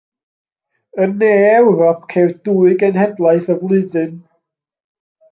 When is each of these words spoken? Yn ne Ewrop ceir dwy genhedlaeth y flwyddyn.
Yn 1.01 1.11
ne 1.19 1.27
Ewrop 1.57 2.07
ceir 2.13 2.33
dwy 2.47 2.71
genhedlaeth 2.83 3.51
y 3.57 3.57
flwyddyn. 3.59 4.17